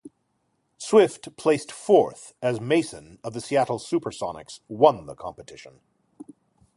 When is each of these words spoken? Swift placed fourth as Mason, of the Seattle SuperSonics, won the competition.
Swift 0.79 1.35
placed 1.37 1.71
fourth 1.71 2.33
as 2.41 2.59
Mason, 2.59 3.19
of 3.23 3.33
the 3.33 3.39
Seattle 3.39 3.77
SuperSonics, 3.77 4.61
won 4.67 5.05
the 5.05 5.13
competition. 5.13 5.79